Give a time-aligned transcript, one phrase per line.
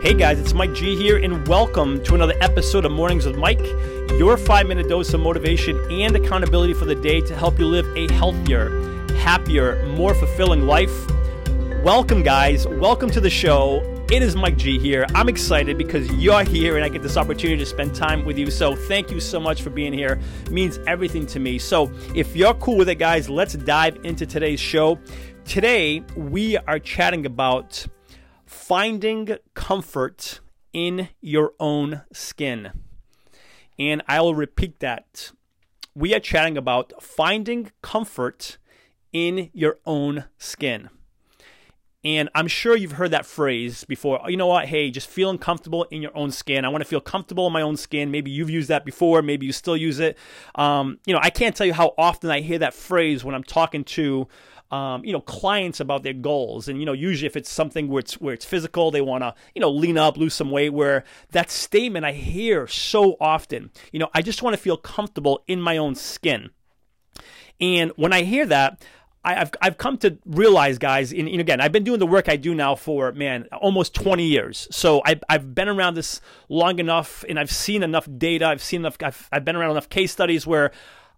[0.00, 3.58] Hey guys, it's Mike G here, and welcome to another episode of Mornings with Mike,
[4.16, 7.84] your five minute dose of motivation and accountability for the day to help you live
[7.96, 8.70] a healthier,
[9.14, 10.92] happier, more fulfilling life.
[11.82, 12.64] Welcome, guys.
[12.64, 13.82] Welcome to the show.
[14.08, 15.04] It is Mike G here.
[15.16, 18.52] I'm excited because you're here and I get this opportunity to spend time with you.
[18.52, 20.20] So, thank you so much for being here.
[20.44, 21.58] It means everything to me.
[21.58, 25.00] So, if you're cool with it, guys, let's dive into today's show.
[25.44, 27.84] Today, we are chatting about
[28.48, 30.40] finding comfort
[30.72, 32.72] in your own skin.
[33.78, 35.32] And I'll repeat that.
[35.94, 38.56] We are chatting about finding comfort
[39.12, 40.88] in your own skin.
[42.04, 44.20] And I'm sure you've heard that phrase before.
[44.28, 44.66] You know what?
[44.66, 46.64] Hey, just feeling comfortable in your own skin.
[46.64, 48.10] I want to feel comfortable in my own skin.
[48.10, 49.20] Maybe you've used that before.
[49.20, 50.16] Maybe you still use it.
[50.54, 53.44] Um, you know, I can't tell you how often I hear that phrase when I'm
[53.44, 54.28] talking to
[54.70, 56.68] um, you know, clients about their goals.
[56.68, 59.34] And, you know, usually if it's something where it's, where it's physical, they want to,
[59.54, 63.98] you know, lean up, lose some weight, where that statement I hear so often, you
[63.98, 66.50] know, I just want to feel comfortable in my own skin.
[67.60, 68.84] And when I hear that,
[69.24, 72.28] I, have I've come to realize, guys, and, and, again, I've been doing the work
[72.28, 74.68] I do now for, man, almost 20 years.
[74.70, 78.46] So I've, I've been around this long enough and I've seen enough data.
[78.46, 80.70] I've seen enough, I've, I've been around enough case studies where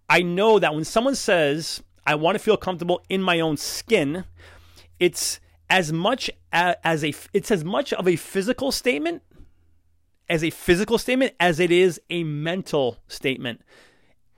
[0.09, 4.25] I know that when someone says, I want to feel comfortable in my own skin.
[4.99, 9.23] It's as much as a it's as much of a physical statement
[10.29, 13.61] as a physical statement as it is a mental statement.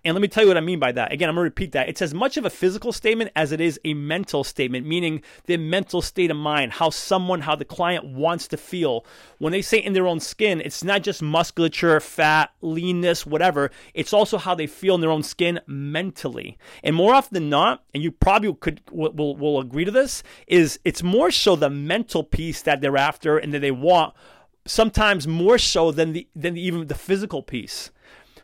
[0.05, 1.13] And let me tell you what I mean by that.
[1.13, 1.87] Again, I'm going to repeat that.
[1.87, 5.55] It's as much of a physical statement as it is a mental statement, meaning the
[5.55, 9.05] mental state of mind, how someone, how the client wants to feel.
[9.37, 13.71] When they say in their own skin, it's not just musculature, fat, leanness, whatever.
[13.93, 16.57] It's also how they feel in their own skin mentally.
[16.83, 20.21] And more often than not, and you probably could will, will, will agree to this,
[20.47, 24.13] is it's more so the mental piece that they're after and that they want
[24.65, 27.91] sometimes more so than the than even the physical piece.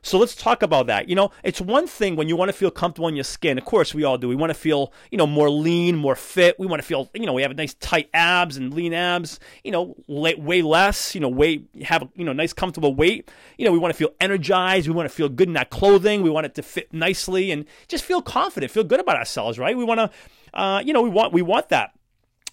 [0.01, 1.09] So let's talk about that.
[1.09, 3.57] You know, it's one thing when you want to feel comfortable in your skin.
[3.57, 4.27] Of course, we all do.
[4.27, 6.59] We want to feel, you know, more lean, more fit.
[6.59, 9.39] We want to feel, you know, we have nice tight abs and lean abs.
[9.63, 11.15] You know, weigh less.
[11.15, 13.29] You know, weigh have you know nice comfortable weight.
[13.57, 14.87] You know, we want to feel energized.
[14.87, 16.21] We want to feel good in that clothing.
[16.21, 19.59] We want it to fit nicely and just feel confident, feel good about ourselves.
[19.59, 19.75] Right?
[19.77, 21.91] We want to, uh, you know, we want we want that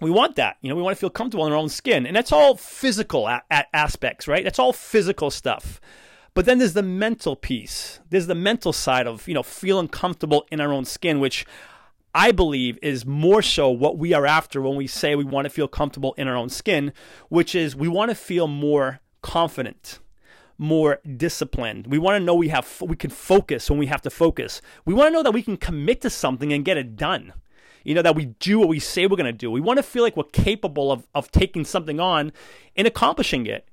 [0.01, 0.57] we want that.
[0.61, 2.07] You know, we want to feel comfortable in our own skin.
[2.07, 4.45] And that's all physical a- a- aspects, right?
[4.45, 5.81] That's all physical stuff.
[6.37, 8.01] But then there's the mental piece.
[8.11, 11.47] There's the mental side of, you know, feeling comfortable in our own skin, which
[12.15, 15.51] I believe is more so what we are after when we say we want to
[15.51, 16.93] feel comfortable in our own skin,
[17.31, 19.99] which is we want to feel more confident,
[20.59, 21.87] more disciplined.
[21.87, 24.61] We want to know we have we can focus when we have to focus.
[24.85, 27.33] We want to know that we can commit to something and get it done.
[27.83, 29.51] You know, that we do what we say we're going to do.
[29.51, 32.31] We want to feel like we're capable of of taking something on
[32.77, 33.71] and accomplishing it.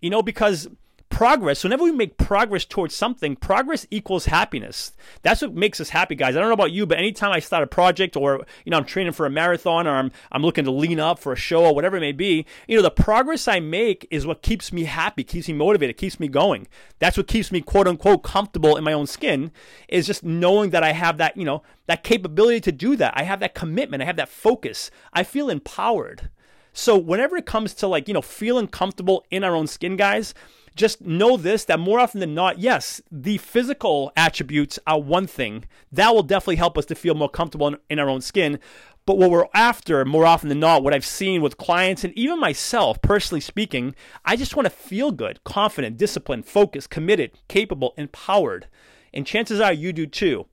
[0.00, 0.66] You know, because
[1.14, 4.90] progress, whenever we make progress towards something, progress equals happiness.
[5.22, 6.34] That's what makes us happy, guys.
[6.34, 8.84] I don't know about you, but anytime I start a project or, you know, I'm
[8.84, 11.72] training for a marathon or I'm, I'm looking to lean up for a show or
[11.72, 15.22] whatever it may be, you know, the progress I make is what keeps me happy,
[15.22, 16.66] keeps me motivated, keeps me going.
[16.98, 19.52] That's what keeps me quote unquote comfortable in my own skin
[19.88, 23.14] is just knowing that I have that, you know, that capability to do that.
[23.16, 24.02] I have that commitment.
[24.02, 24.90] I have that focus.
[25.12, 26.28] I feel empowered.
[26.72, 30.34] So whenever it comes to like, you know, feeling comfortable in our own skin, guys,
[30.74, 35.64] just know this that more often than not, yes, the physical attributes are one thing.
[35.92, 38.58] That will definitely help us to feel more comfortable in, in our own skin.
[39.06, 42.40] But what we're after, more often than not, what I've seen with clients and even
[42.40, 48.66] myself, personally speaking, I just want to feel good, confident, disciplined, focused, committed, capable, empowered.
[49.12, 50.46] And chances are you do too.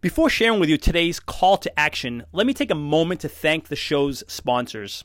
[0.00, 3.68] Before sharing with you today's call to action, let me take a moment to thank
[3.68, 5.04] the show's sponsors.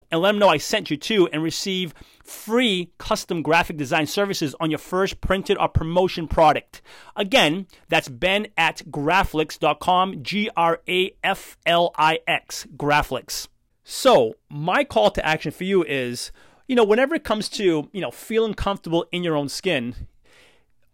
[0.11, 1.93] and let them know I sent you to and receive
[2.23, 6.81] free custom graphic design services on your first printed or promotion product.
[7.15, 13.47] Again, that's ben at graflix.com, G R A F L I X, Graflix.
[13.83, 16.31] So, my call to action for you is,
[16.67, 19.95] you know, whenever it comes to, you know, feeling comfortable in your own skin,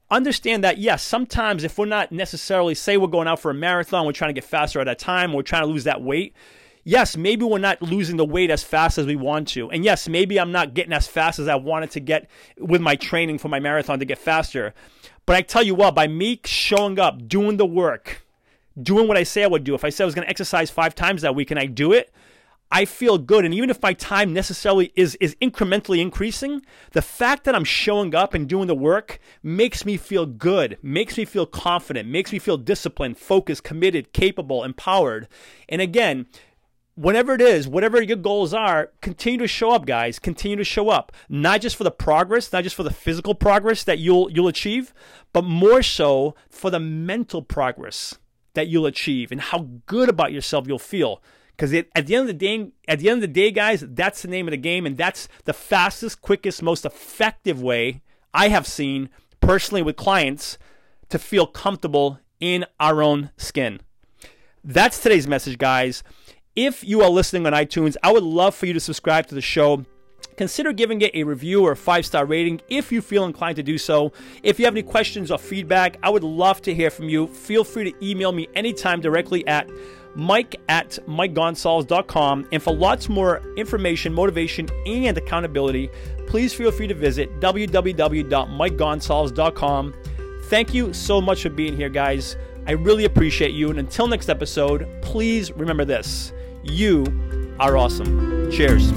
[0.09, 4.05] understand that yes, sometimes if we're not necessarily say we're going out for a marathon,
[4.05, 6.33] we're trying to get faster at that time, we're trying to lose that weight,
[6.87, 9.69] yes, maybe we're not losing the weight as fast as we want to.
[9.69, 12.95] And yes, maybe I'm not getting as fast as I wanted to get with my
[12.95, 14.73] training for my marathon to get faster.
[15.25, 18.25] But I tell you what, by me showing up, doing the work,
[18.81, 20.71] doing what I say I would do, if I said I was going to exercise
[20.71, 22.09] five times that week and I do it,
[22.71, 23.43] I feel good.
[23.43, 26.61] And even if my time necessarily is, is incrementally increasing,
[26.93, 31.17] the fact that I'm showing up and doing the work makes me feel good, makes
[31.17, 35.27] me feel confident, makes me feel disciplined, focused, committed, capable, empowered.
[35.67, 36.27] And again,
[36.97, 40.17] whatever it is, whatever your goals are, continue to show up, guys.
[40.19, 41.11] Continue to show up.
[41.29, 44.93] Not just for the progress, not just for the physical progress that you'll you'll achieve,
[45.31, 48.17] but more so for the mental progress
[48.55, 51.21] that you'll achieve and how good about yourself you'll feel.
[51.51, 54.21] Because at the end of the day, at the end of the day, guys, that's
[54.21, 58.01] the name of the game, and that's the fastest, quickest, most effective way
[58.33, 59.09] I have seen
[59.39, 60.57] personally with clients
[61.09, 63.79] to feel comfortable in our own skin.
[64.63, 66.03] That's today's message, guys.
[66.57, 69.41] If you are listening on iTunes, I would love for you to subscribe to the
[69.41, 69.85] show.
[70.37, 73.63] Consider giving it a review or a five star rating if you feel inclined to
[73.63, 74.11] do so.
[74.41, 77.27] If you have any questions or feedback, I would love to hear from you.
[77.27, 79.69] Feel free to email me anytime directly at
[80.15, 82.47] mike at mikegonsalves.com.
[82.51, 85.91] And for lots more information, motivation, and accountability,
[86.25, 89.93] please feel free to visit www.mikegonsalves.com.
[90.45, 92.35] Thank you so much for being here, guys.
[92.65, 93.69] I really appreciate you.
[93.69, 96.33] And until next episode, please remember this
[96.71, 97.05] you
[97.59, 98.51] are awesome.
[98.51, 98.91] Cheers.